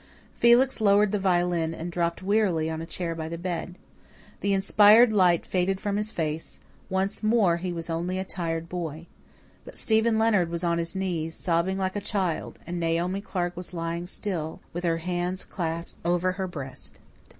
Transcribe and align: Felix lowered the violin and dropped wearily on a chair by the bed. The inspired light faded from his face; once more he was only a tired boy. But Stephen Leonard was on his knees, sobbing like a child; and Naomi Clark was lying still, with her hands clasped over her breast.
Felix 0.35 0.81
lowered 0.81 1.11
the 1.11 1.19
violin 1.19 1.75
and 1.75 1.91
dropped 1.91 2.23
wearily 2.23 2.71
on 2.71 2.81
a 2.81 2.87
chair 2.87 3.13
by 3.13 3.29
the 3.29 3.37
bed. 3.37 3.77
The 4.39 4.51
inspired 4.51 5.13
light 5.13 5.45
faded 5.45 5.79
from 5.79 5.95
his 5.97 6.11
face; 6.11 6.59
once 6.89 7.21
more 7.21 7.57
he 7.57 7.71
was 7.71 7.87
only 7.87 8.17
a 8.17 8.23
tired 8.23 8.67
boy. 8.67 9.05
But 9.63 9.77
Stephen 9.77 10.17
Leonard 10.17 10.49
was 10.49 10.63
on 10.63 10.79
his 10.79 10.95
knees, 10.95 11.35
sobbing 11.35 11.77
like 11.77 11.95
a 11.95 12.01
child; 12.01 12.57
and 12.65 12.79
Naomi 12.79 13.21
Clark 13.21 13.55
was 13.55 13.75
lying 13.75 14.07
still, 14.07 14.59
with 14.73 14.83
her 14.85 14.97
hands 14.97 15.43
clasped 15.45 15.99
over 16.03 16.31
her 16.31 16.47
breast. 16.47 16.97